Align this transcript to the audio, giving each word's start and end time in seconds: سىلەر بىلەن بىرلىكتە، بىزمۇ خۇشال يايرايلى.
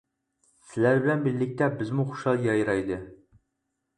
سىلەر 0.69 1.01
بىلەن 1.03 1.19
بىرلىكتە، 1.25 1.67
بىزمۇ 1.81 2.07
خۇشال 2.13 2.41
يايرايلى. 2.47 3.01